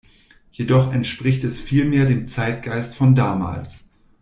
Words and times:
Jedoch 0.51 0.91
entspricht 0.93 1.43
es 1.43 1.61
viel 1.61 1.85
mehr 1.85 2.07
dem 2.07 2.27
Zeitgeist 2.27 2.95
von 2.95 3.13
damals. 3.13 3.85